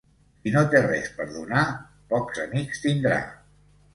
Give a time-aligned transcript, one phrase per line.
[0.45, 1.65] Qui no té res per donar,
[2.13, 3.21] pocs amics tindrà.